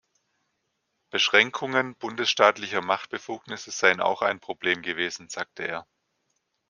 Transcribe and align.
Beschränkungen 1.11 1.93
bundesstaatlicher 1.93 2.81
Machtbefugnisse 2.81 3.69
seien 3.69 3.99
auch 4.01 4.23
ein 4.23 4.39
Problem 4.39 4.81
gewesen, 4.81 5.29
sagte 5.29 5.67
er. 5.67 5.85